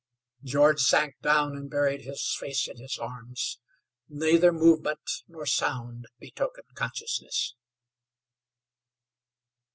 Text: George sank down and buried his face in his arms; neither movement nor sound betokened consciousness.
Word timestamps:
George 0.43 0.81
sank 0.81 1.13
down 1.21 1.55
and 1.55 1.69
buried 1.69 2.01
his 2.01 2.35
face 2.39 2.67
in 2.67 2.77
his 2.77 2.97
arms; 2.97 3.59
neither 4.09 4.51
movement 4.51 5.21
nor 5.27 5.45
sound 5.45 6.05
betokened 6.17 6.73
consciousness. 6.73 7.53